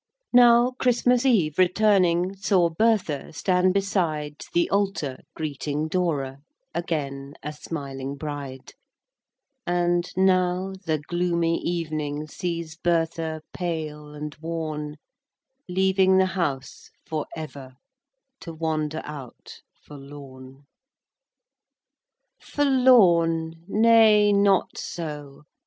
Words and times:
XVII. 0.01 0.27
Now 0.39 0.71
Christmas 0.79 1.27
Eve 1.27 1.59
returning, 1.59 2.33
Saw 2.35 2.71
Bertha 2.71 3.31
stand 3.33 3.75
beside 3.75 4.37
The 4.51 4.67
altar, 4.71 5.19
greeting 5.35 5.87
Dora, 5.87 6.39
Again 6.73 7.35
a 7.43 7.53
smiling 7.53 8.15
bride; 8.15 8.73
And 9.67 10.11
now 10.17 10.73
the 10.87 10.97
gloomy 10.97 11.59
evening 11.61 12.25
Sees 12.25 12.75
Bertha 12.77 13.43
pale 13.53 14.15
and 14.15 14.35
worn, 14.41 14.97
Leaving 15.69 16.17
the 16.17 16.25
house 16.33 16.89
for 17.05 17.27
ever, 17.35 17.75
To 18.39 18.53
wander 18.55 19.03
out 19.05 19.61
forlorn. 19.85 20.63
XVIII. 22.41 22.41
Forlorn—nay, 22.53 24.33
not 24.33 24.79
so. 24.79 25.43